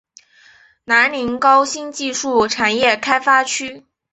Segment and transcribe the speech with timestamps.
[0.85, 3.85] 南宁高新技术产业开发区